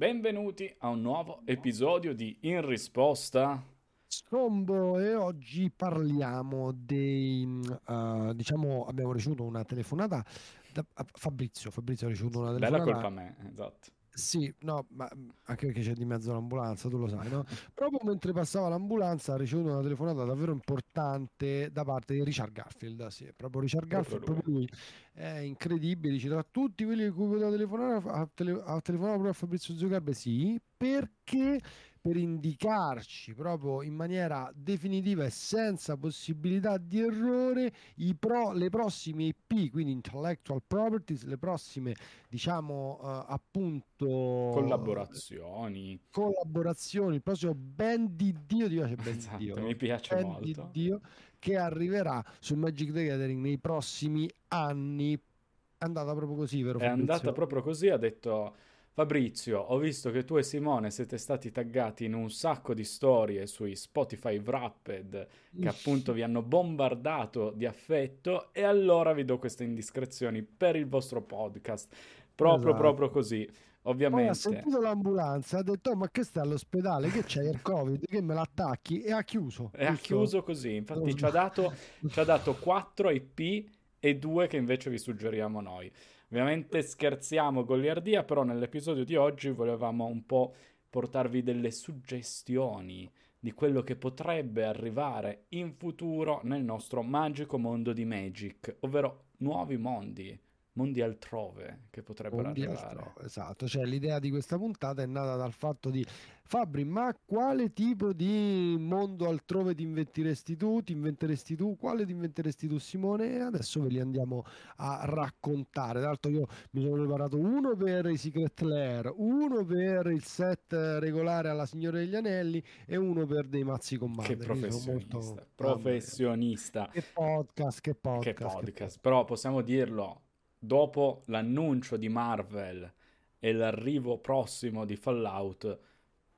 [0.00, 3.62] Benvenuti a un nuovo episodio di In Risposta.
[4.06, 7.46] Scombo e oggi parliamo dei,
[7.86, 10.24] uh, diciamo, abbiamo ricevuto una telefonata
[10.72, 12.82] da Fabrizio, Fabrizio ha ricevuto una telefonata.
[12.82, 13.90] Bella colpa a me, esatto.
[14.12, 15.08] Sì, no, ma
[15.44, 17.44] anche perché c'è di mezzo l'ambulanza, tu lo sai, no?
[17.72, 23.06] Proprio mentre passava l'ambulanza ha ricevuto una telefonata davvero importante da parte di Richard Garfield.
[23.06, 24.68] Sì, proprio Richard Garfield, proprio lui.
[25.12, 29.30] È incredibile, dice tra tutti quelli a cui poteva telefonare, ha, tele, ha telefonato proprio
[29.30, 31.60] a Fabrizio Zuccarbe, sì, perché
[32.00, 39.24] per indicarci proprio in maniera definitiva e senza possibilità di errore i pro, le prossime
[39.24, 41.94] IP, quindi intellectual properties, le prossime
[42.28, 46.00] diciamo uh, appunto collaborazioni.
[46.10, 49.60] Collaborazioni, il prossimo ben di Dio, ti piace ben esatto, di Dio.
[49.60, 50.42] Mi piace ben molto.
[50.42, 51.00] Di Dio
[51.38, 55.14] che arriverà su Magic the Gathering nei prossimi anni.
[55.14, 56.78] È andata proprio così, vero?
[56.78, 57.12] È Fabrizio?
[57.12, 58.54] andata proprio così, ha detto
[58.92, 63.46] Fabrizio, ho visto che tu e Simone siete stati taggati in un sacco di storie
[63.46, 65.28] sui Spotify Wrapped
[65.60, 70.88] che appunto vi hanno bombardato di affetto e allora vi do queste indiscrezioni per il
[70.88, 71.94] vostro podcast.
[72.34, 72.82] Proprio, esatto.
[72.82, 73.48] proprio così.
[73.82, 74.24] Ovviamente.
[74.24, 77.08] Poi ha sentito l'ambulanza, ha detto: oh, Ma che stai all'ospedale?
[77.08, 78.04] Che c'è il Covid?
[78.04, 79.00] Che me l'attacchi?
[79.00, 79.70] E ha chiuso.
[79.74, 80.74] E ha chiuso così.
[80.74, 81.72] Infatti, ci ha, dato,
[82.06, 83.68] ci ha dato 4 IP
[83.98, 85.90] e 2 che invece vi suggeriamo noi.
[86.32, 90.54] Ovviamente scherziamo goliardia, però nell'episodio di oggi volevamo un po'
[90.88, 98.04] portarvi delle suggestioni di quello che potrebbe arrivare in futuro nel nostro magico mondo di
[98.04, 100.38] Magic, ovvero nuovi mondi
[100.72, 102.86] mondi altrove che potrebbero mondi arrivare.
[102.86, 106.04] Altrove, esatto, cioè l'idea di questa puntata è nata dal fatto di
[106.50, 110.82] Fabri, ma quale tipo di mondo altrove ti inventeresti tu?
[110.82, 111.76] Ti inventeresti tu?
[111.76, 113.36] Quale ti inventeresti tu Simone?
[113.36, 114.42] E adesso ve li andiamo
[114.78, 116.00] a raccontare.
[116.00, 120.72] Tra l'altro io mi sono preparato uno per i Secret Lair, uno per il set
[120.72, 124.36] regolare alla Signora degli Anelli e uno per dei mazzi commander.
[124.36, 125.46] Che professionista, molto...
[125.54, 126.88] professionista.
[126.90, 128.24] Che podcast, che podcast.
[128.24, 128.58] Che podcast.
[128.58, 128.98] Che podcast.
[129.00, 130.22] Però possiamo dirlo,
[130.62, 132.92] dopo l'annuncio di Marvel
[133.38, 135.78] e l'arrivo prossimo di Fallout,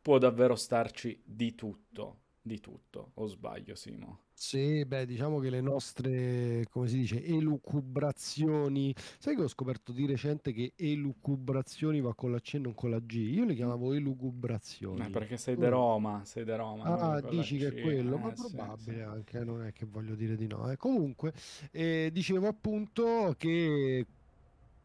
[0.01, 2.21] può davvero starci di tutto.
[2.45, 4.23] Di tutto, o sbaglio, Simo?
[4.35, 8.93] Sì, beh, diciamo che le nostre, come si dice, elucubrazioni.
[9.21, 12.91] Sai che ho scoperto di recente che elucubrazioni va con la C e non con
[12.91, 13.13] la G?
[13.15, 15.07] Io le chiamavo elucubrazioni.
[15.07, 16.83] Eh, perché sei di Roma, sei di Roma.
[16.83, 20.35] Ah, dici che è quello, eh, ma probabile sì, anche, non è che voglio dire
[20.35, 20.69] di no.
[20.69, 20.77] Eh.
[20.77, 21.33] Comunque,
[21.71, 24.05] eh, dicevo appunto che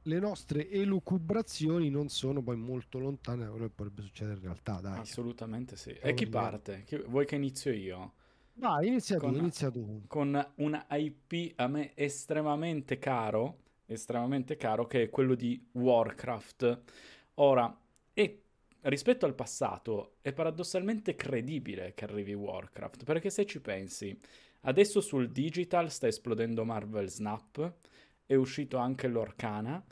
[0.08, 4.80] le nostre elucubrazioni non sono poi molto lontane da quello che potrebbe succedere in realtà.
[4.82, 5.00] Dai.
[5.00, 5.92] Assolutamente sì.
[5.92, 6.84] E chi parte?
[6.86, 6.98] Chi...
[6.98, 8.14] Vuoi che inizio io?
[8.54, 10.04] Vai, inizia con, tu, inizia tu.
[10.08, 16.82] Con una IP a me estremamente caro, estremamente caro, che è quello di Warcraft.
[17.36, 17.78] Ora,
[18.14, 18.42] e
[18.82, 24.18] rispetto al passato, è paradossalmente credibile che arrivi Warcraft, perché se ci pensi,
[24.62, 27.76] adesso sul digital sta esplodendo Marvel Snap,
[28.28, 29.84] è uscito anche l'Orcana,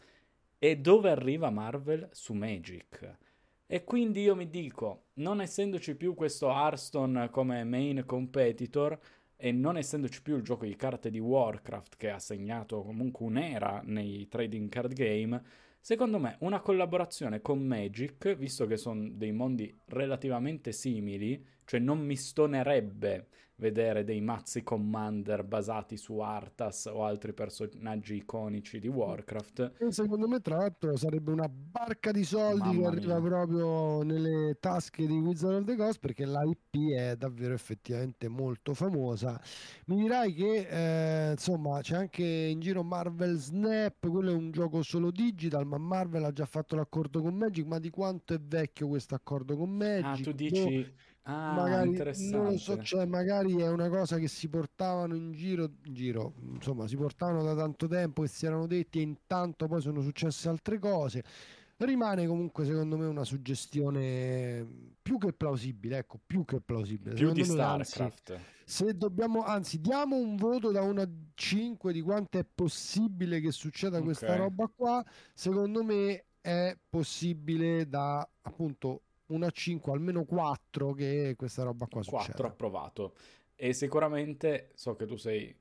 [0.60, 2.10] e dove arriva Marvel?
[2.12, 3.18] Su Magic.
[3.66, 9.00] E quindi io mi dico, non essendoci più questo Hearthstone come main competitor
[9.36, 13.82] e non essendoci più il gioco di carte di Warcraft che ha segnato comunque un'era
[13.84, 15.42] nei trading card game,
[15.80, 22.00] secondo me una collaborazione con Magic, visto che sono dei mondi relativamente simili, cioè non
[22.00, 23.28] mi stonerebbe
[23.58, 29.74] vedere dei mazzi commander basati su Arthas o altri personaggi iconici di Warcraft.
[29.78, 33.30] E secondo me, tra l'altro, sarebbe una barca di soldi Mamma che arriva mia.
[33.30, 39.40] proprio nelle tasche di Wizard of the Coast perché l'IP è davvero effettivamente molto famosa.
[39.86, 44.82] Mi dirai che eh, insomma c'è anche in giro Marvel Snap, quello è un gioco
[44.82, 47.66] solo digital, ma Marvel ha già fatto l'accordo con Magic.
[47.66, 50.06] Ma di quanto è vecchio questo accordo con Magic?
[50.06, 50.78] Ah, tu dici.
[50.80, 51.98] No Ah, magari
[52.30, 56.34] non lo so, cioè magari è una cosa che si portavano in giro, in giro,
[56.54, 60.50] insomma, si portavano da tanto tempo e si erano detti e intanto poi sono successe
[60.50, 61.24] altre cose.
[61.78, 67.16] Rimane comunque secondo me una suggestione più che plausibile, ecco, più che plausibile.
[67.16, 68.30] Più secondo di StarCraft.
[68.30, 73.40] Anzi, se dobbiamo, anzi, diamo un voto da 1 a 5 di quanto è possibile
[73.40, 74.04] che succeda okay.
[74.04, 81.34] questa roba qua, secondo me è possibile da appunto 1 a 5, almeno 4 che
[81.38, 82.48] questa roba qua 4 succeda.
[82.48, 83.16] approvato.
[83.56, 85.56] E sicuramente so che tu sei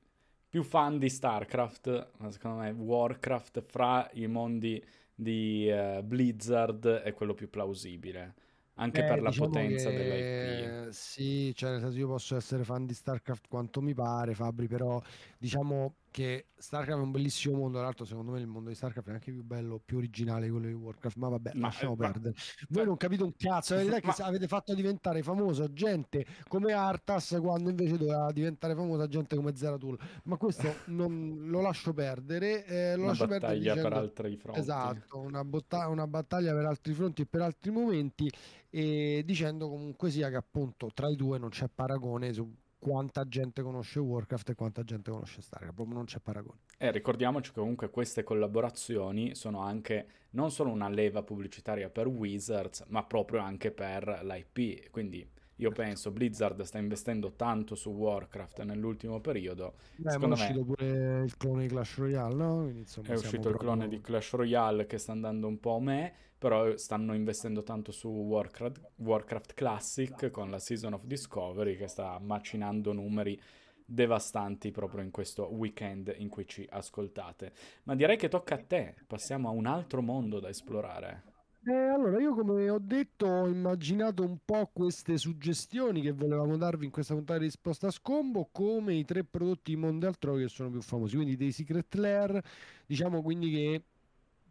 [0.47, 4.83] più fan di StarCraft, ma secondo me Warcraft fra i mondi
[5.13, 8.35] di uh, Blizzard è quello più plausibile.
[8.75, 9.95] Anche Beh, per la diciamo potenza che...
[9.95, 10.89] dell'IP.
[10.91, 15.01] Sì, cioè nel senso io posso essere fan di StarCraft quanto mi pare, Fabri, però
[15.37, 19.09] diciamo perché StarCraft è un bellissimo mondo, tra l'altro secondo me il mondo di StarCraft
[19.09, 22.09] è anche più bello, più originale di quello di Warcraft, ma vabbè, ma, lasciamo ma,
[22.09, 22.35] perdere.
[22.69, 26.25] Voi ma, non capite un cazzo, la verità è che avete fatto diventare famosa gente
[26.47, 31.93] come Artas quando invece doveva diventare famosa gente come Zeratul, ma questo non lo lascio
[31.93, 32.65] perdere.
[32.65, 34.59] Eh, lo una lascio battaglia perdere dicendo, per altri fronti.
[34.59, 38.31] Esatto, una, botta- una battaglia per altri fronti e per altri momenti
[38.69, 43.61] e dicendo comunque sia che appunto tra i due non c'è paragone su quanta gente
[43.61, 46.59] conosce Warcraft e quanta gente conosce Starcraft, proprio non c'è paragone.
[46.77, 52.83] E ricordiamoci che comunque queste collaborazioni sono anche non solo una leva pubblicitaria per Wizards,
[52.87, 59.21] ma proprio anche per l'IP, quindi io penso Blizzard sta investendo tanto su Warcraft nell'ultimo
[59.21, 59.75] periodo.
[59.95, 60.65] Beh, Secondo è uscito me...
[60.65, 62.67] pure il clone di Clash Royale, no?
[62.67, 66.13] Insomma, è uscito il clone di Clash Royale che sta andando un po' a me,
[66.37, 72.19] però stanno investendo tanto su Warcraft, Warcraft Classic con la Season of Discovery che sta
[72.19, 73.39] macinando numeri
[73.85, 77.53] devastanti proprio in questo weekend in cui ci ascoltate.
[77.83, 81.33] Ma direi che tocca a te, passiamo a un altro mondo da esplorare.
[81.67, 86.85] Eh, allora, io come ho detto ho immaginato un po' queste suggestioni che volevamo darvi
[86.85, 90.81] in questa puntata di risposta a scombo come i tre prodotti Altrove che sono più
[90.81, 92.39] famosi, quindi dei Secret Lair,
[92.85, 93.83] diciamo quindi che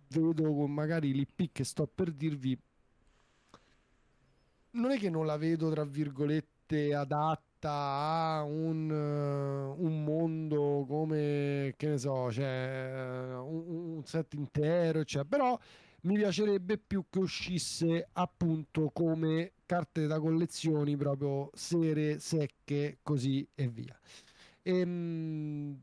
[0.09, 2.59] vedo con magari l'IP che sto per dirvi
[4.73, 11.75] non è che non la vedo tra virgolette adatta a un, uh, un mondo come
[11.77, 15.59] che ne so, cioè uh, un, un, set intero, cioè, però
[16.05, 23.69] mi piacerebbe più che uscisse appunto come carte da collezioni proprio sere, secche, così e
[23.69, 23.99] via.
[24.63, 25.79] Ehm,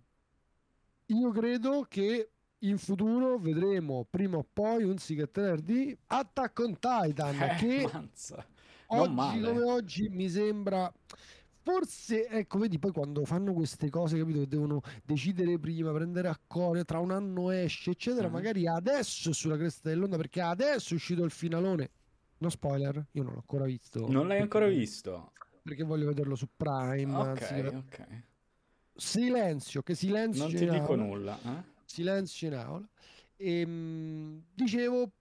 [1.08, 2.30] io credo che
[2.60, 7.90] in futuro vedremo prima o poi un Secret di Attack on Titan eh, che
[8.88, 10.92] oggi come oggi mi sembra
[11.64, 16.40] forse ecco vedi poi quando fanno queste cose capito che devono decidere prima prendere a
[16.46, 18.34] cuore tra un anno esce eccetera uh-huh.
[18.34, 21.92] magari adesso è sulla cresta dell'onda perché adesso è uscito il finalone.
[22.40, 24.08] No spoiler io non l'ho ancora visto.
[24.10, 25.32] Non l'hai ancora visto?
[25.62, 28.24] Perché voglio vederlo su Prime ok anzi, ok.
[28.96, 31.64] Silenzio che silenzio non ti dico nulla eh?
[31.86, 32.90] silenzio in aula.
[33.36, 35.12] E ehm, dicevo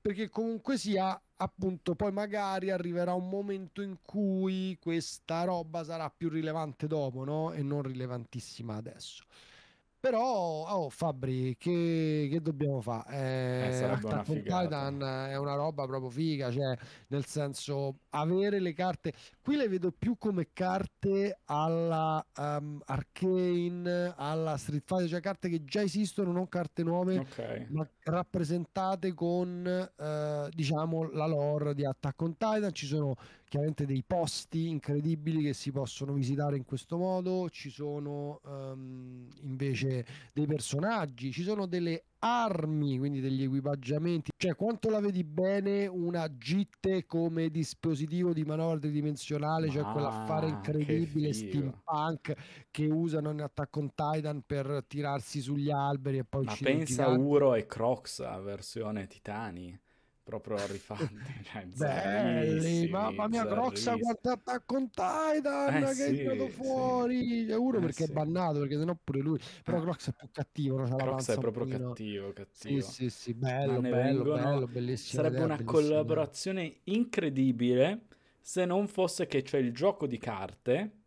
[0.00, 6.28] perché comunque sia appunto poi magari arriverà un momento in cui questa roba sarà più
[6.28, 7.52] rilevante dopo, no?
[7.52, 9.24] E non rilevantissima adesso.
[10.00, 13.70] Però, oh Fabri, che, che dobbiamo fare?
[13.70, 16.74] Eh, eh, on Titan è una roba proprio figa, cioè
[17.08, 19.12] nel senso avere le carte,
[19.50, 25.64] qui le vedo più come carte alla um, Arcane, alla Street Fighter, cioè carte che
[25.64, 27.66] già esistono, non carte nuove, okay.
[27.70, 32.72] ma rappresentate con uh, diciamo la lore di Attack on Titan.
[32.72, 33.16] Ci sono
[33.48, 40.06] chiaramente dei posti incredibili che si possono visitare in questo modo, ci sono um, invece
[40.32, 46.28] dei personaggi, ci sono delle armi, quindi degli equipaggiamenti, cioè quanto la vedi bene una
[46.28, 53.92] GIT come dispositivo di manovra tridimensionale, cioè quell'affare incredibile steampunk che usano in Attack on
[53.94, 59.06] Titan per tirarsi sugli alberi e poi Ma pensa a Uro e Crocs a versione
[59.06, 59.78] Titani
[60.38, 61.08] proprio rifatti.
[61.50, 67.46] Cioè, Belli, mamma mia, Crocs quanto Attack on Titan eh, che sì, è andato fuori.
[67.46, 67.52] Sì.
[67.52, 68.10] Uno eh, perché sì.
[68.10, 69.38] è bannato, perché sennò pure lui.
[69.64, 69.80] Però.
[69.80, 70.86] Crocs è più cattivo.
[70.86, 70.96] No?
[70.96, 72.80] Crocs è proprio cattivo, cattivo.
[72.80, 74.42] Sì, sì, sì, bello, bello, vengono...
[74.42, 75.22] bello, bellissimo.
[75.22, 78.06] Sarebbe idea, una collaborazione incredibile
[78.40, 80.98] se non fosse che c'è il gioco di carte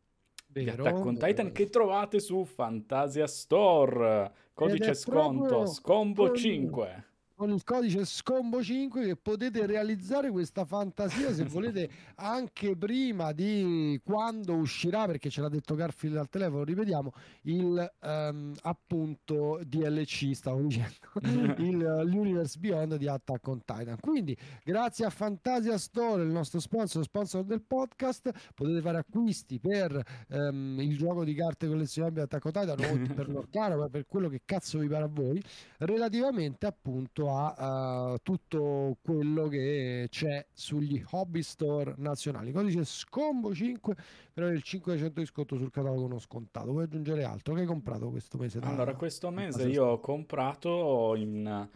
[0.47, 4.31] di Attack on Titan che trovate su Fantasia Store.
[4.53, 11.43] Codice sconto, Scombo 5 con il codice scombo 5 che potete realizzare questa fantasia se
[11.43, 17.11] volete anche prima di quando uscirà perché ce l'ha detto Garfield al telefono ripetiamo
[17.43, 20.95] il um, appunto DLC stavo dicendo
[21.57, 23.97] il, l'Universe Beyond di Attack on Titan.
[23.99, 30.01] Quindi grazie a Fantasia Store il nostro sponsor sponsor del podcast potete fare acquisti per
[30.29, 34.29] um, il gioco di carte collezionabili Attack on Titan o per l'Orcano ma per quello
[34.29, 35.43] che cazzo vi pare a voi
[35.79, 42.51] relativamente appunto a uh, tutto quello che c'è sugli hobby store nazionali.
[42.51, 43.95] Codice Scombo 5
[44.33, 46.71] per avere il 5% di sconto sul catalogo non scontato.
[46.71, 47.53] Vuoi aggiungere altro?
[47.53, 48.59] Che hai comprato questo mese?
[48.59, 48.67] Da...
[48.67, 51.69] Allora, questo mese io ho comprato in...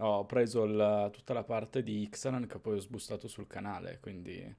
[0.00, 4.56] Ho preso il, tutta la parte di Ixalan che poi ho sbustato sul canale, quindi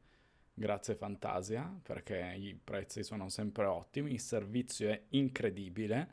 [0.60, 6.10] grazie Fantasia perché i prezzi sono sempre ottimi, il servizio è incredibile,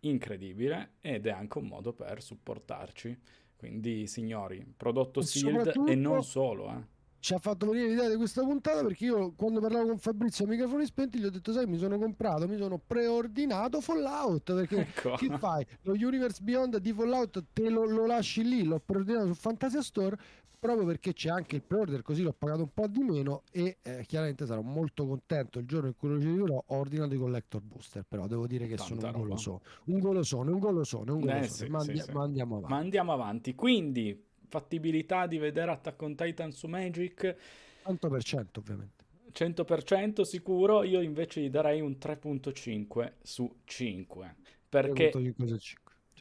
[0.00, 3.20] incredibile ed è anche un modo per supportarci.
[3.60, 6.82] Quindi, signori, prodotto e sealed e non solo, eh.
[7.18, 10.48] ci ha fatto venire l'idea di questa puntata perché io quando parlavo con Fabrizio a
[10.48, 15.14] microfoni spenti gli ho detto sai mi sono comprato, mi sono preordinato Fallout perché ecco.
[15.16, 15.66] che fai?
[15.82, 20.16] Lo Universe Beyond di Fallout te lo, lo lasci lì, l'ho preordinato su Fantasia Store
[20.60, 24.04] proprio perché c'è anche il pre-order così l'ho pagato un po' di meno e eh,
[24.06, 28.04] chiaramente sarò molto contento il giorno in cui lo riceverò ho ordinato i collector booster
[28.06, 31.48] però devo dire che Tanta sono un golosone un golosone un golosone un golosone eh,
[31.48, 32.12] sì, ma, sì, sì.
[32.12, 32.72] ma andiamo avanti.
[32.72, 33.54] Ma andiamo avanti.
[33.54, 37.36] Quindi fattibilità di vedere Attack on Titan su Magic?
[37.86, 39.04] 100% ovviamente.
[39.32, 44.36] 100% sicuro io invece gli darei un 3.5 su 5
[44.68, 45.10] perché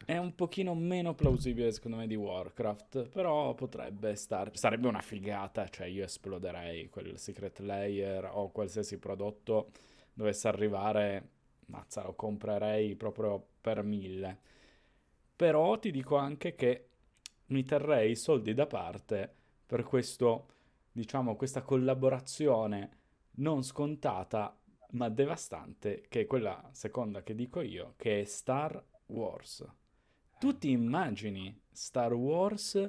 [0.06, 5.68] è un pochino meno plausibile secondo me di Warcraft, però potrebbe stare, sarebbe una figata,
[5.68, 9.72] cioè io esploderei quel Secret Layer o qualsiasi prodotto
[10.14, 11.30] dovesse arrivare,
[11.68, 14.40] mazza lo comprerei proprio per mille.
[15.36, 16.88] Però ti dico anche che
[17.48, 19.34] mi terrei i soldi da parte
[19.66, 20.48] per questo,
[20.92, 22.98] diciamo, questa collaborazione
[23.36, 24.56] non scontata
[24.92, 29.66] ma devastante, che è quella seconda che dico io, che è Star Wars.
[30.40, 32.88] Tu ti immagini Star Wars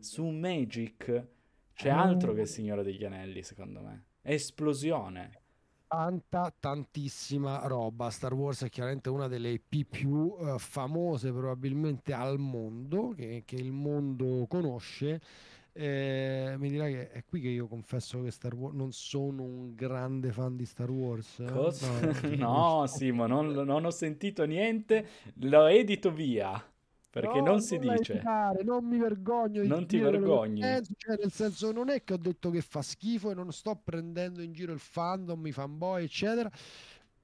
[0.00, 1.24] su Magic?
[1.72, 4.06] C'è altro che il Signore degli Anelli, secondo me.
[4.22, 5.38] Esplosione.
[5.86, 8.10] Tanta, tantissima roba.
[8.10, 13.54] Star Wars è chiaramente una delle IP più uh, famose probabilmente al mondo, che, che
[13.54, 15.20] il mondo conosce.
[15.72, 19.76] Eh, mi dirà che è qui che io confesso che Star Wars non sono un
[19.76, 21.40] grande fan di Star Wars.
[21.48, 21.88] Cosa?
[22.36, 26.60] No, no Simo, non, non ho sentito niente, lo edito via.
[27.10, 28.12] Perché no, non si non dice.
[28.14, 29.64] Editare, non mi vergogno.
[29.64, 30.60] non ti vergogni.
[30.60, 33.74] Penso, cioè, nel senso, non è che ho detto che fa schifo e non sto
[33.82, 36.48] prendendo in giro il fandom, i fanboy, eccetera.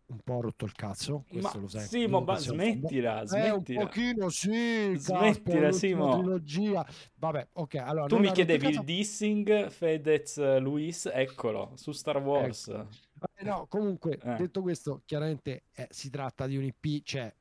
[0.09, 1.83] Un po' rotto il cazzo, questo ma, lo sai.
[1.85, 3.81] Simo, ma smettila, smettila.
[3.81, 6.19] Eh, un pochino sì, smettila, Simo.
[6.19, 6.87] Trilogia.
[7.15, 8.07] Vabbè, ok, allora...
[8.07, 12.69] Tu mi chiedevi il dissing, Fedez Luis, eccolo, su Star Wars.
[12.69, 12.89] Ecco.
[13.35, 14.37] Eh, no, comunque, eh.
[14.37, 17.33] detto questo, chiaramente eh, si tratta di un IP, cioè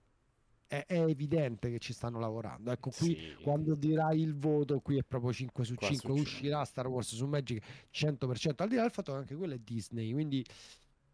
[0.77, 2.72] è, è, evidente che ci stanno lavorando.
[2.72, 3.36] Ecco, qui sì.
[3.41, 5.96] quando dirai il voto, qui è proprio 5 su 5.
[5.96, 6.20] Succede.
[6.20, 7.63] Uscirà Star Wars su Magic
[7.94, 8.53] 100%.
[8.58, 10.46] Al di là del fatto che anche quello è Disney, quindi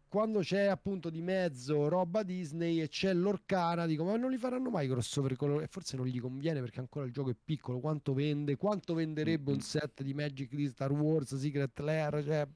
[0.08, 4.68] quando c'è appunto di mezzo roba Disney e c'è l'Orcana, dico ma non li faranno
[4.68, 8.12] mai crossover con e forse non gli conviene perché ancora il gioco è piccolo, quanto
[8.12, 9.54] vende, quanto venderebbe mm-hmm.
[9.54, 12.46] un set di Magic di Star Wars, Secret Lair, cioè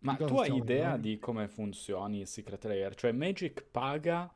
[0.00, 1.08] ma tu hai idea parlando?
[1.08, 2.94] di come funzioni Secret Lair?
[2.94, 4.30] Cioè Magic paga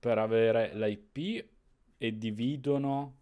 [0.00, 1.48] per avere l'IP
[1.98, 3.18] e dividono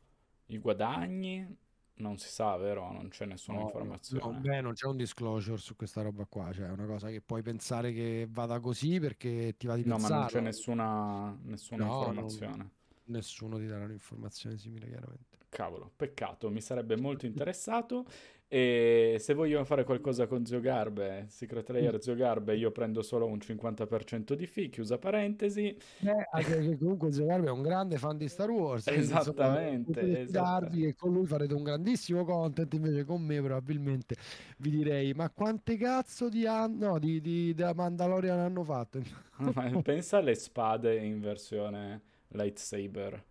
[0.46, 1.56] i guadagni?
[1.94, 2.92] Non si sa, vero?
[2.92, 4.34] Non c'è nessuna no, informazione.
[4.34, 7.20] No, beh, non c'è un disclosure su questa roba qua, cioè è una cosa che
[7.20, 10.02] puoi pensare che vada così perché ti va di pensare.
[10.02, 12.56] No, ma non c'è nessuna, nessuna no, informazione.
[12.56, 12.70] Non,
[13.06, 15.38] nessuno ti darà un'informazione simile, chiaramente.
[15.48, 18.06] Cavolo, peccato, mi sarebbe molto interessato.
[18.50, 22.00] E se voglio fare qualcosa con Zio Garbe, Secret Layer.
[22.02, 25.76] Zio Garbe, io prendo solo un 50% di fee, chiusa parentesi.
[25.98, 28.86] Beh, anche perché comunque Zio Garbe è un grande fan di Star Wars.
[28.86, 30.20] Esattamente.
[30.22, 30.80] Esattamente.
[30.80, 34.16] che con lui farete un grandissimo content, invece con me probabilmente
[34.56, 39.02] vi direi, ma quante cazzo di no, di, di, di Mandalorian hanno fatto?
[39.82, 43.24] Pensa alle spade in versione lightsaber.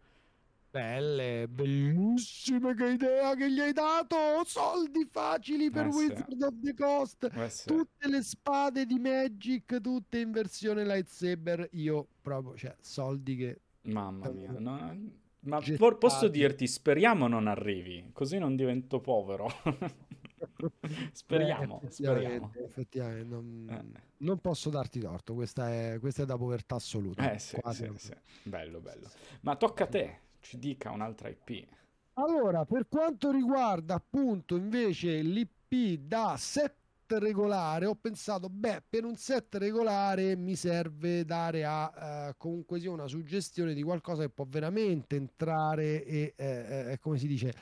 [0.78, 4.16] Belle, bellissime che idea che gli hai dato!
[4.46, 6.44] Soldi facili per eh Wizard sì.
[6.44, 7.32] of the Coast!
[7.34, 7.66] Eh sì.
[7.66, 11.70] Tutte le spade di Magic, tutte in versione lightsaber.
[11.72, 13.62] Io proprio, cioè, soldi che...
[13.86, 15.00] Mamma mia, no,
[15.40, 15.96] ma gettati.
[15.98, 19.48] posso dirti, speriamo non arrivi, così non divento povero.
[21.12, 22.52] speriamo, eh, speriamo.
[22.56, 24.02] Effettivamente, non, eh.
[24.18, 27.32] non, posso darti torto, questa è, questa è da povertà assoluta.
[27.32, 28.14] Eh sì, sì, sì.
[28.44, 29.10] Bello, bello.
[29.42, 31.68] Ma tocca a te ci dica un'altra IP.
[32.14, 36.74] Allora, per quanto riguarda appunto invece l'IP da set
[37.08, 42.92] regolare, ho pensato, beh, per un set regolare mi serve dare a uh, comunque sia
[42.92, 47.54] una suggestione di qualcosa che può veramente entrare e, eh, eh, come si dice,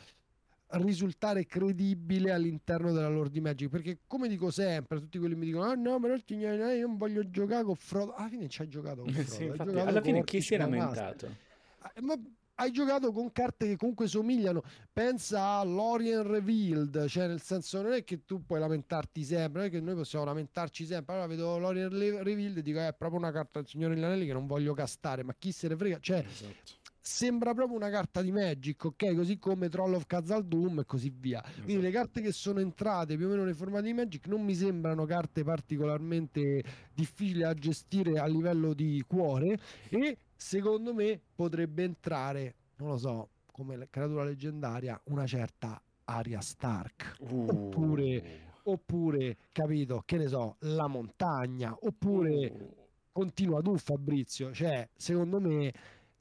[0.68, 3.70] risultare credibile all'interno della lore di Magic.
[3.70, 7.63] Perché come dico sempre tutti quelli mi dicono ah no però io non voglio giocare
[7.63, 8.13] con Frodo.
[8.13, 11.36] Alla fine ci hai giocato con Frodo sì, infatti, alla fine chi si è lamentato
[11.80, 12.15] ah, ma
[12.55, 14.63] hai giocato con carte che comunque somigliano.
[14.91, 19.69] Pensa a Lorien Revealed, cioè nel senso non è che tu puoi lamentarti sempre, non
[19.69, 21.13] è che noi possiamo lamentarci sempre.
[21.13, 24.25] Allora vedo Lorien Revealed e dico eh, è proprio una carta del Signore degli Anelli
[24.25, 26.00] che non voglio castare, ma chi se ne frega?
[26.00, 26.85] Cioè, esatto.
[27.07, 29.13] Sembra proprio una carta di Magic, ok?
[29.15, 31.43] Così come Troll of Khazal-Dûm e così via.
[31.43, 31.62] Esatto.
[31.62, 34.55] Quindi le carte che sono entrate più o meno nei formati di Magic non mi
[34.55, 39.59] sembrano carte particolarmente difficili da gestire a livello di cuore
[39.89, 47.17] e secondo me potrebbe entrare, non lo so, come creatura leggendaria, una certa Aria Stark.
[47.19, 47.45] Uh.
[47.50, 52.75] Oppure oppure, capito, che ne so, la montagna, oppure uh.
[53.12, 55.71] continua tu Fabrizio, cioè, secondo me,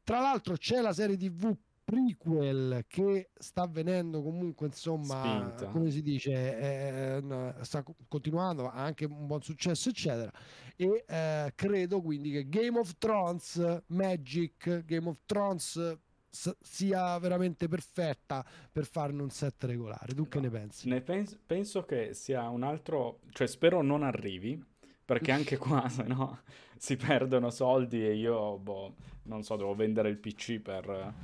[0.05, 5.21] tra l'altro c'è la serie TV prequel che sta avvenendo comunque insomma
[5.55, 5.71] Spinta.
[5.71, 10.31] come si dice eh, sta continuando ha anche un buon successo eccetera
[10.77, 15.99] e eh, credo quindi che Game of Thrones Magic Game of Thrones
[16.31, 20.29] s- sia veramente perfetta per farne un set regolare tu no.
[20.29, 20.89] che ne pensi?
[20.89, 24.63] Ne pens- penso che sia un altro cioè spero non arrivi
[25.05, 26.41] perché anche qua se no
[26.77, 31.15] si perdono soldi e io boh, non so devo vendere il PC per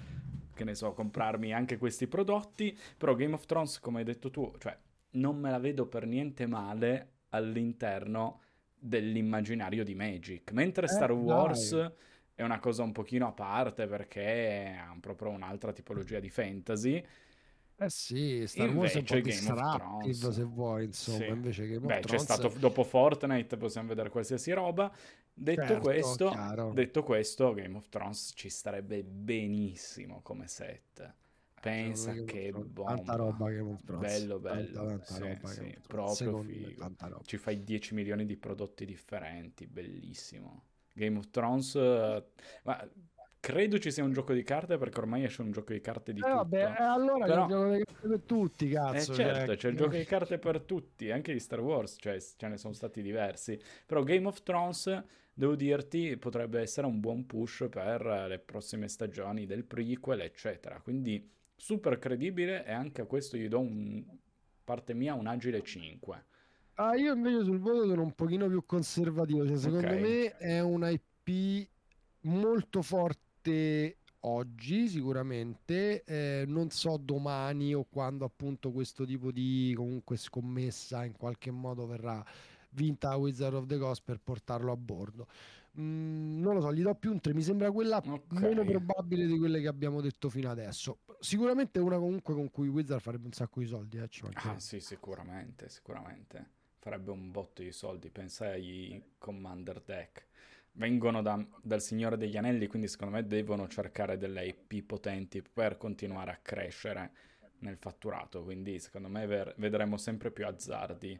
[0.60, 4.52] che ne so, comprarmi anche questi prodotti, però Game of Thrones, come hai detto tu,
[4.58, 4.76] cioè
[5.12, 8.42] non me la vedo per niente male all'interno
[8.78, 11.90] dell'immaginario di Magic, mentre eh, Star Wars dai.
[12.34, 17.02] è una cosa un pochino a parte perché ha proprio un'altra tipologia di fantasy.
[17.82, 21.26] Eh sì, Star Wars è un po' disruptive se vuoi, insomma, sì.
[21.26, 22.10] invece Game of Beh, Thrones...
[22.10, 24.92] c'è stato dopo Fortnite, possiamo vedere qualsiasi roba.
[25.42, 31.14] Detto, certo, questo, detto questo, Game of Thrones ci starebbe benissimo come set.
[31.58, 32.94] Pensa cioè, che bomba.
[32.94, 34.20] Tanta roba Game of Thrones.
[34.20, 34.86] Bello, bello.
[34.86, 37.22] Tanta, tanta sì, roba sì, proprio figo.
[37.24, 40.64] Ci fai 10 milioni di prodotti differenti, bellissimo.
[40.92, 41.74] Game of Thrones...
[42.64, 42.90] Ma
[43.40, 46.20] Credo ci sia un gioco di carte perché ormai esce un gioco di carte di
[46.20, 46.34] eh, tutto.
[46.34, 47.46] Vabbè, eh, allora Però...
[47.46, 49.12] c'è il gioco di carte per tutti, cazzo.
[49.12, 49.56] Eh, certo, cioè...
[49.56, 52.74] c'è il gioco di carte per tutti, anche di Star Wars, cioè ce ne sono
[52.74, 53.58] stati diversi.
[53.86, 59.46] Però Game of Thrones, devo dirti, potrebbe essere un buon push per le prossime stagioni
[59.46, 60.78] del prequel, eccetera.
[60.80, 64.04] Quindi super credibile e anche a questo gli do un
[64.64, 66.24] parte mia un agile 5.
[66.74, 70.00] Ah, io invece sul voto sono un pochino più conservativo, cioè secondo okay.
[70.00, 71.68] me è un IP
[72.20, 79.72] molto forte parte oggi sicuramente, eh, non so domani o quando appunto questo tipo di
[79.74, 82.22] comunque scommessa in qualche modo verrà
[82.70, 85.26] vinta a Wizard of the Coast per portarlo a bordo.
[85.78, 88.40] Mm, non lo so, gli do più un 3, mi sembra quella okay.
[88.40, 90.98] meno probabile di quelle che abbiamo detto fino adesso.
[91.18, 95.68] Sicuramente una comunque con cui Wizard farebbe un sacco di soldi, eh, ah sì, sicuramente,
[95.68, 96.58] sicuramente.
[96.78, 100.28] Farebbe un botto di soldi, pensa ai Commander Deck
[100.72, 105.76] vengono da, dal Signore degli Anelli, quindi secondo me devono cercare delle IP potenti per
[105.76, 107.12] continuare a crescere
[107.60, 111.18] nel fatturato, quindi secondo me ver- vedremo sempre più azzardi.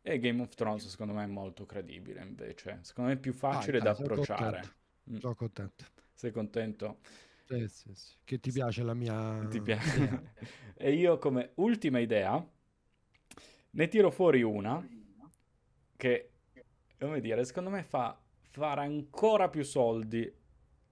[0.00, 3.78] E Game of Thrones secondo me è molto credibile invece, secondo me è più facile
[3.78, 4.62] ah, da approcciare.
[5.10, 5.16] Mm.
[5.16, 5.84] Sono contento.
[6.12, 6.98] Sei contento?
[7.46, 8.14] Sì, sì, sì.
[8.24, 9.46] Che ti piace la mia...
[9.48, 10.32] Ti piace?
[10.76, 12.46] e io come ultima idea
[13.70, 14.86] ne tiro fuori una
[15.96, 16.30] che,
[16.98, 18.18] come dire, secondo me fa
[18.58, 20.30] fare ancora più soldi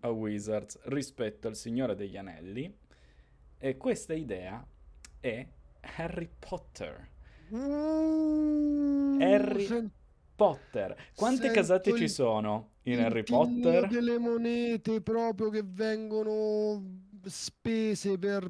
[0.01, 2.73] a Wizards rispetto al Signore degli Anelli.
[3.59, 4.65] E questa idea
[5.21, 5.47] è
[5.97, 7.09] Harry Potter.
[7.55, 9.91] Mm, Harry sen-
[10.37, 10.95] Potter.
[11.15, 13.89] Quante casate ci sono in Harry Potter?
[13.89, 18.49] delle monete proprio che vengono spese per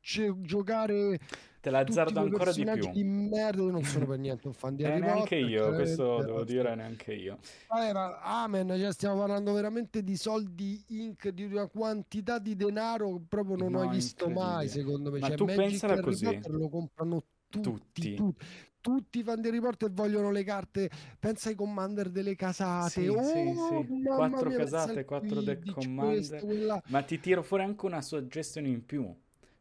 [0.00, 1.18] c- giocare
[1.62, 2.90] te l'azzardo ancora di più.
[2.90, 5.48] di merda, non sono per niente un fan di eh, Harry neanche Potter.
[5.48, 7.38] io, questo devo dire neanche io.
[7.68, 13.22] Ma amen, cioè stiamo parlando veramente di soldi inc, di una quantità di denaro che
[13.28, 15.20] proprio non no, ho visto mai, secondo me.
[15.20, 16.24] Ma cioè, tu Magic pensala così.
[16.24, 18.14] Potter lo comprano tutti, tutti.
[18.16, 18.46] tutti
[18.82, 20.90] tutti i fan di Harry Potter vogliono le carte.
[21.20, 23.02] Pensa ai commander delle casate.
[23.02, 24.02] Sì, oh, sì, sì.
[24.02, 26.44] Quattro mia, casate, quattro deck commander.
[26.44, 29.14] Questo, Ma ti tiro fuori anche una suggestion in più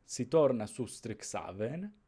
[0.03, 1.99] si torna su Strixhaven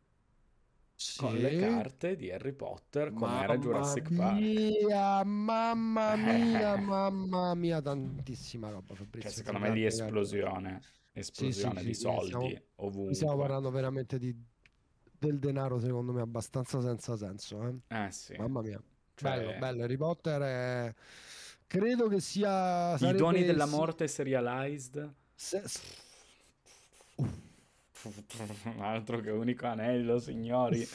[0.96, 1.20] sì.
[1.20, 5.26] con le carte di Harry Potter come mamma era Jurassic mia, Park.
[5.26, 8.96] Mamma mia, mamma mia, tantissima roba.
[8.96, 13.16] Cioè, secondo me di esplosione, esplosione sì, sì, di soldi stiamo, ovunque.
[13.16, 14.36] Stiamo parlando veramente di,
[15.18, 17.68] del denaro, secondo me, abbastanza senza senso.
[17.68, 18.36] Eh, eh sì.
[18.38, 18.82] Mamma mia.
[19.16, 19.38] Cioè...
[19.38, 19.84] Bello, bello.
[19.84, 20.94] Harry Potter è...
[21.68, 22.96] Credo che sia...
[22.96, 25.14] I doni della morte serialized.
[25.34, 25.64] Se...
[28.80, 30.88] altro che unico anello, signori.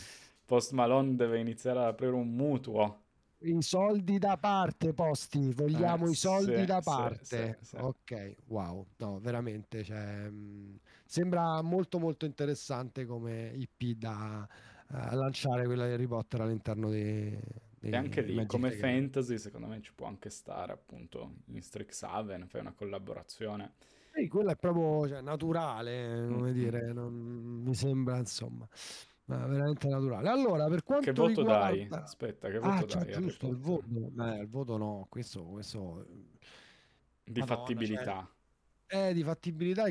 [0.45, 3.03] Post Malone deve iniziare ad aprire un mutuo.
[3.41, 7.59] I soldi da parte, posti, vogliamo eh, i soldi sì, da parte.
[7.61, 13.97] Sì, sì, ok, wow, no, veramente, cioè, mh, mm, sembra molto molto interessante come IP
[13.97, 14.49] da
[14.89, 17.39] uh, lanciare quella di Harry Potter all'interno di...
[17.81, 22.63] E anche lì, come fantasy, secondo me ci può anche stare appunto in Strixhaven, fai
[22.63, 23.75] una collaborazione.
[24.19, 27.13] Sì, quello è proprio cioè, naturale, come dire, non,
[27.65, 28.67] mi sembra insomma
[29.27, 30.29] veramente naturale.
[30.29, 31.69] Allora, per quanto che voto riguarda...
[31.69, 31.89] dai?
[31.91, 33.13] Aspetta, che voto ah, dai?
[33.13, 33.85] Giusto, il voto.
[33.87, 36.07] Beh, il voto no, questo, questo...
[37.23, 38.29] di Madonna, fattibilità.
[38.87, 39.09] Cioè...
[39.09, 39.87] Eh, di fattibilità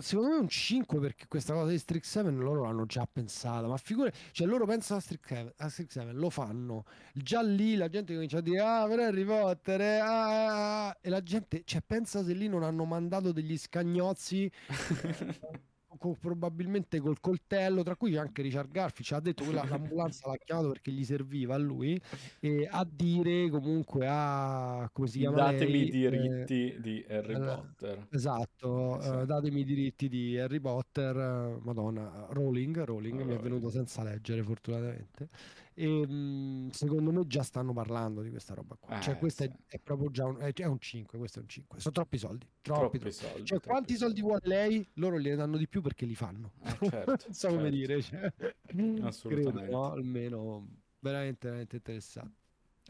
[0.00, 3.66] secondo me è un 5 perché questa cosa di Strix 7 loro l'hanno già pensata,
[3.66, 7.76] ma figure, cioè loro pensano a Strix 7, a Strix 7 lo fanno, già lì
[7.76, 11.22] la gente comincia a dire ah però Harry Potter eh, ah, ah, ah", e la
[11.22, 14.50] gente, cioè pensa se lì non hanno mandato degli scagnozzi
[15.98, 20.36] co- probabilmente col coltello, tra cui anche Richard Garfield, ci ha detto che l'ambulanza l'ha
[20.36, 22.00] chiamato perché gli serviva a lui,
[22.40, 27.38] e a dire comunque a, come si chiama Datemi i diritti eh, di Harry eh,
[27.38, 28.06] Potter.
[28.10, 29.08] Esatto, sì.
[29.08, 33.70] uh, datemi i diritti di Harry Potter, uh, madonna, Rowling, Rowling, oh, mi è venuto
[33.70, 35.28] senza leggere fortunatamente
[35.76, 38.94] e mh, secondo me già stanno parlando di questa roba qua.
[38.94, 39.48] Cioè, eh, cioè, questo sì.
[39.48, 41.18] è, è, proprio già un, è, un 5.
[41.18, 41.80] Questo è un 5.
[41.80, 42.46] Sono troppi soldi.
[42.60, 43.36] Troppi, troppi soldi.
[43.38, 44.20] Cioè, troppi quanti soldi.
[44.20, 44.86] vuole lei?
[44.94, 46.52] Loro gliene danno di più perché li fanno.
[46.62, 47.56] Eh, certo, non so certo.
[47.56, 48.02] come dire.
[48.02, 48.32] Cioè,
[49.02, 49.60] Assolutamente.
[49.60, 49.90] Credo, no?
[49.90, 50.68] Almeno
[51.00, 52.34] veramente, veramente interessante.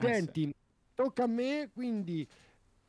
[0.01, 0.55] Eh, Senti, sì.
[0.95, 1.71] tocca a me.
[1.73, 2.29] Quindi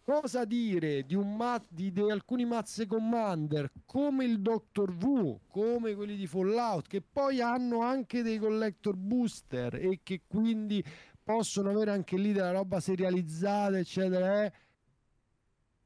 [0.05, 5.95] Cosa dire di, un mat, di, di, alcuni mazze commander come il Doctor Who, come
[5.95, 10.83] quelli di Fallout, che poi hanno anche dei collector booster e che quindi
[11.23, 14.43] possono avere anche lì della roba serializzata, eccetera.
[14.45, 14.53] Eh?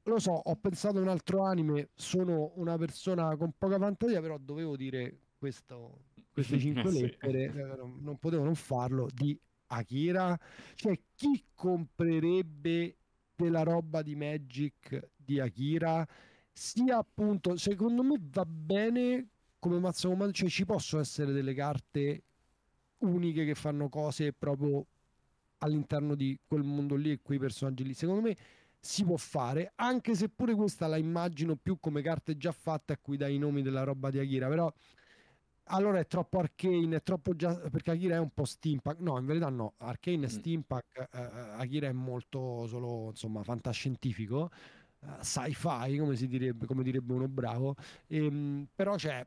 [0.04, 4.38] Lo so, ho pensato a un altro anime, sono una persona con poca fantasia, però
[4.38, 7.04] dovevo dire questo, queste cinque sì.
[7.04, 10.38] lettere, eh, non potevo non farlo, di Akira.
[10.76, 12.98] Cioè, chi comprerebbe
[13.44, 16.06] della roba di Magic di Akira
[16.52, 19.28] sia appunto secondo me va bene
[19.60, 22.24] come mazzo comando cioè ci possono essere delle carte
[23.00, 24.86] uniche che fanno cose proprio
[25.60, 27.94] all'interno di quel mondo lì e quei personaggi lì.
[27.94, 28.36] Secondo me
[28.80, 32.98] si può fare anche se pure questa la immagino più come carte già fatte a
[32.98, 34.72] cui dai i nomi della roba di Akira però
[35.72, 39.00] allora è troppo arcane, è troppo già perché Akira è un po' steampunk.
[39.00, 40.26] No, in verità no, arcane e mm.
[40.26, 41.22] steampunk, eh, eh,
[41.58, 44.50] Akira è molto solo insomma fantascientifico,
[45.00, 47.76] uh, sci-fi come si direbbe, come direbbe uno bravo.
[48.08, 49.26] E, ehm, però c'è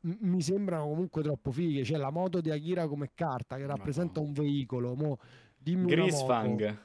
[0.00, 1.82] m- mi sembrano comunque troppo fighe.
[1.82, 4.26] C'è la moto di Akira come carta che rappresenta no.
[4.26, 4.94] un veicolo.
[4.94, 5.18] Mo,
[5.56, 6.78] dimmi Grisfang.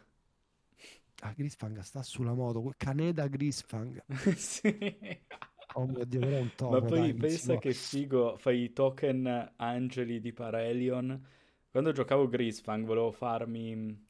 [1.22, 4.02] Ah, Grisfang sta sulla moto, Caneda Grisfang.
[4.36, 4.78] sì.
[5.80, 6.80] Oh mio Dio, è un topo.
[6.80, 11.26] Ma poi dai, pensa che figo, fai i token angeli di Parelion.
[11.72, 14.08] Quando giocavo Grisfang volevo farmi...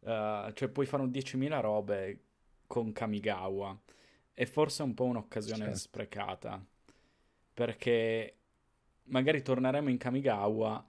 [0.00, 2.20] Uh, cioè puoi fare un 10.000 robe
[2.66, 3.78] con Kamigawa.
[4.34, 5.78] E forse è un po' un'occasione certo.
[5.78, 6.64] sprecata.
[7.54, 8.36] Perché
[9.04, 10.84] magari torneremo in Kamigawa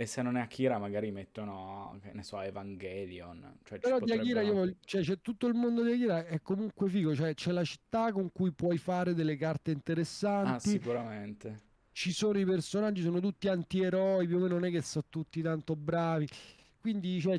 [0.00, 3.58] e se non è Akira, magari mettono, che ne so, Evangelion.
[3.62, 7.14] Cioè, Però di Akira, io, cioè, c'è tutto il mondo di Akira, è comunque figo.
[7.14, 10.52] Cioè, c'è la città con cui puoi fare delle carte interessanti.
[10.52, 11.60] Ah, sicuramente.
[11.92, 15.42] Ci sono i personaggi, sono tutti antieroi, più o meno non è che sono tutti
[15.42, 16.26] tanto bravi.
[16.80, 17.38] Quindi, cioè,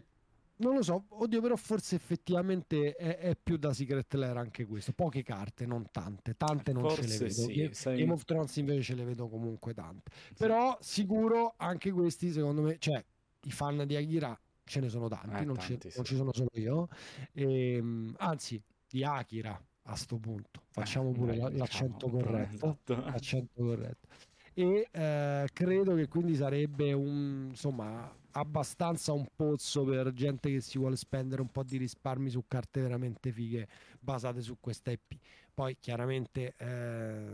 [0.61, 4.93] non lo so, oddio, però forse effettivamente è, è, più da Secret Lair anche questo.
[4.93, 7.33] Poche carte, non tante, tante non forse ce le vedo.
[7.33, 7.97] Sì, Game, sei...
[7.97, 10.11] Game of Thrones invece ce le vedo comunque tante.
[10.13, 10.33] Sì.
[10.37, 13.03] Però sicuro anche questi, secondo me, cioè
[13.43, 15.97] i fan di Akira ce ne sono tanti, eh, non, tanti sì.
[15.97, 16.87] non, ci sono solo io.
[17.33, 20.61] E, ehm, anzi, di Akira a sto punto.
[20.69, 22.53] Facciamo eh, pure dai, l'accento diciamo, corretto.
[22.53, 22.95] Esatto.
[22.95, 24.07] L'accento corretto.
[24.53, 30.77] E eh, credo che quindi sarebbe un insomma abbastanza un pozzo per gente che si
[30.77, 33.67] vuole spendere un po' di risparmi su carte veramente fighe
[33.99, 35.17] basate su questa IP.
[35.53, 37.25] Poi chiaramente eh,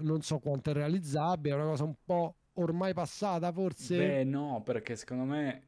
[0.00, 3.96] non so quanto è realizzabile, è una cosa un po' ormai passata forse.
[3.96, 5.62] Beh no, perché secondo me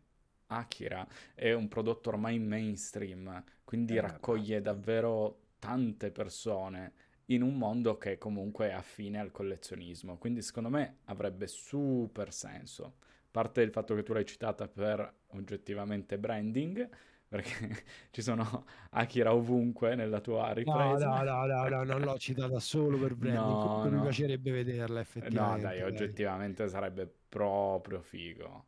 [0.49, 6.93] Akira è un prodotto ormai mainstream, quindi eh, raccoglie davvero tante persone
[7.27, 12.99] in un mondo che comunque è affine al collezionismo, quindi secondo me avrebbe super senso
[13.37, 16.89] parte il fatto che tu l'hai citata per oggettivamente branding,
[17.29, 21.07] perché ci sono Akira ovunque nella tua ripresa.
[21.07, 25.67] No, no, no, no, no non l'ho citata solo per branding, mi piacerebbe vederla effettivamente.
[25.67, 28.65] No, dai, oggettivamente sarebbe proprio figo.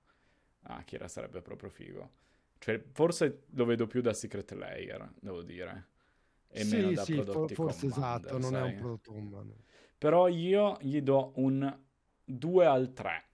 [0.64, 2.10] Akira sarebbe proprio figo.
[2.58, 5.86] Cioè, forse lo vedo più da Secret Layer, devo dire.
[6.50, 9.14] E sì, meno da sì, prodotti for- forse esatto, non è un prodotto.
[9.96, 11.74] Però io gli do un
[12.22, 13.27] 2 al 3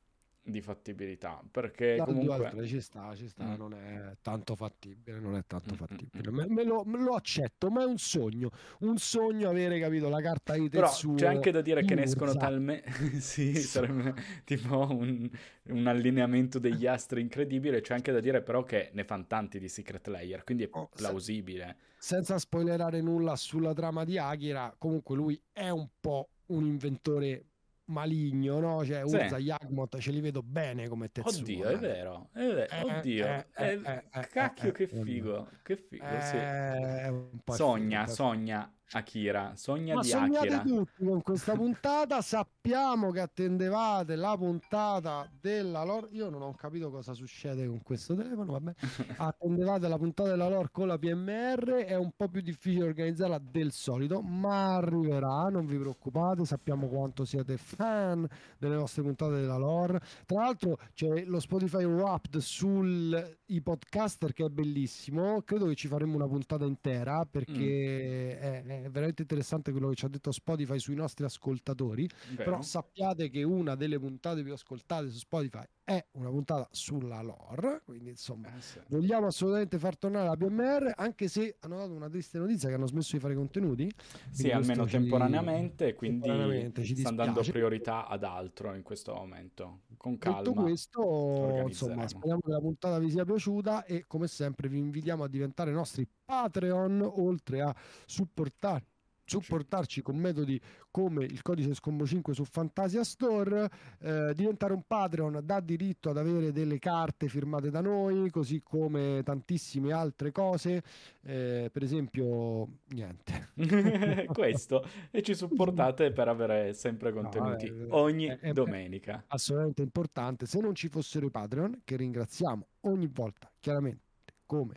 [0.47, 3.55] di fattibilità perché da comunque ci sta, ci sta, mm.
[3.57, 6.31] non è tanto fattibile, non è tanto mm, mm fattibile.
[6.31, 6.35] Mm.
[6.35, 10.21] Me, me, lo, me, lo, accetto, ma è un sogno, un sogno avere capito la
[10.21, 11.15] carta di Tetsuo.
[11.15, 15.31] Però c'è anche da dire che ne escono talmente sì, sarebbe tipo un,
[15.69, 19.69] un, allineamento degli astri incredibile, c'è anche da dire però che ne fanno tanti di
[19.69, 21.77] Secret Layer, quindi è oh, plausibile.
[21.97, 27.47] Se, senza spoilerare nulla sulla trama di Akira, comunque lui è un po' un inventore
[27.87, 28.85] maligno, no?
[28.85, 29.15] Cioè, sì.
[29.15, 31.41] Urza Yagmoth ce li vedo bene come Tetsuo.
[31.41, 32.71] Oddio, è vero, è vero.
[32.71, 37.53] Eh, oddio, eh, eh, eh cacchio che figo, che figo, sì.
[37.53, 40.63] Sogna, figo, sogna Akira, sogna Ma di sognate Akira.
[40.63, 42.23] tutti con questa puntata.
[42.23, 46.09] Sappiamo che attendevate la puntata della lore.
[46.13, 48.53] Io non ho capito cosa succede con questo telefono.
[48.53, 48.73] Vabbè,
[49.19, 51.85] attendevate la puntata della lore con la PMR.
[51.87, 55.49] È un po' più difficile organizzarla del solito, ma arriverà.
[55.49, 56.45] Non vi preoccupate.
[56.45, 58.25] Sappiamo quanto siete fan
[58.59, 60.01] delle nostre puntate della lore.
[60.25, 65.43] Tra l'altro, c'è lo Spotify Wrapped sui podcaster che è bellissimo.
[65.43, 70.05] Credo che ci faremo una puntata intera perché è, è veramente interessante quello che ci
[70.05, 72.09] ha detto Spotify sui nostri ascoltatori.
[72.31, 72.45] Vero?
[72.45, 77.83] Però sappiate che una delle puntate più ascoltate su Spotify è una puntata sulla lore.
[77.85, 78.81] Quindi, insomma, Eh, sì.
[78.89, 80.93] vogliamo assolutamente far tornare la PMR.
[80.97, 83.91] Anche se hanno dato una triste notizia che hanno smesso di fare contenuti.
[84.31, 89.15] Sì, almeno questo ci- temporaneamente, quindi temporaneamente ci sta dando priorità ad altro in questo
[89.15, 89.83] momento.
[89.97, 90.39] Con calma.
[90.43, 95.23] Detto questo, insomma, speriamo che la puntata vi sia piaciuta e come sempre vi invitiamo
[95.25, 97.75] a diventare nostri Patreon oltre a
[98.07, 98.87] supportare
[99.25, 100.61] supportarci con metodi
[100.91, 103.69] come il codice Scombo 5 su Fantasia Store
[104.01, 109.23] eh, diventare un Patreon dà diritto ad avere delle carte firmate da noi così come
[109.25, 110.83] tantissime altre cose
[111.23, 113.51] eh, per esempio niente
[114.33, 119.25] questo e ci supportate per avere sempre contenuti vabbè, ogni è- è- domenica.
[119.29, 120.47] assolutamente importante.
[120.47, 124.03] Se non ci fossero i Patreon, che ringraziamo ogni volta, chiaramente,
[124.47, 124.75] come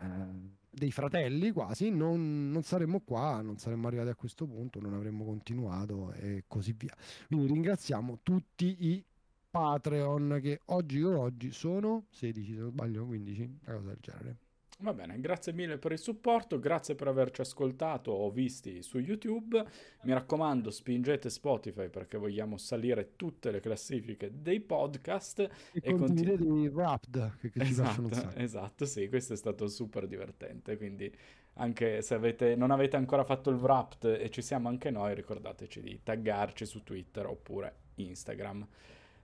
[0.00, 4.94] eh, dei fratelli quasi, non, non saremmo qua, non saremmo arrivati a questo punto, non
[4.94, 6.94] avremmo continuato e così via.
[7.26, 9.04] Quindi ringraziamo tutti i
[9.50, 14.38] Patreon che oggi come oggi sono 16, se non sbaglio, 15, una cosa del genere.
[14.82, 19.64] Va bene, grazie mille per il supporto, grazie per averci ascoltato o visti su YouTube.
[20.02, 25.38] Mi raccomando, spingete Spotify perché vogliamo salire tutte le classifiche dei podcast.
[25.38, 25.48] E,
[25.84, 29.68] E condividete i Wrapped che, che ci piacciono un Esatto, esatto, sì, questo è stato
[29.68, 31.14] super divertente, quindi
[31.54, 35.80] anche se avete, non avete ancora fatto il Wrapped e ci siamo anche noi, ricordateci
[35.80, 38.66] di taggarci su Twitter oppure Instagram.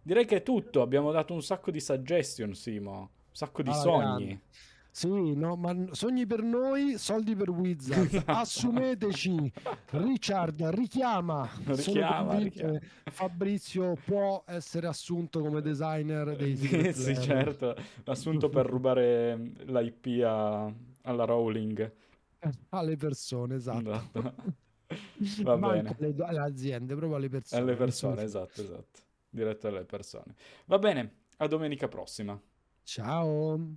[0.03, 3.79] Direi che è tutto, abbiamo dato un sacco di suggestion, Simo, un sacco di Alla
[3.81, 4.27] sogni.
[4.27, 4.40] grande.
[4.98, 8.14] Sì, no, ma sogni per noi, soldi per Wizards.
[8.14, 8.32] Esatto.
[8.32, 9.52] Assumeteci.
[9.90, 11.48] Richard, richiama.
[11.66, 12.80] Richiama, richiama.
[13.04, 17.20] Fabrizio può essere assunto come designer dei Sì, Lair.
[17.22, 20.64] certo, assunto per rubare l'IP a-
[21.02, 21.92] alla Rowling.
[22.70, 23.90] Alle persone, esatto.
[23.92, 24.34] Esatto.
[25.44, 25.94] Va bene.
[25.96, 27.62] alle, alle aziende, proprio alle persone.
[27.62, 28.98] Alle persone, esatto, esatto.
[29.30, 30.34] Diretto alle persone.
[30.64, 32.37] Va bene, a domenica prossima.
[32.82, 33.74] Ciao.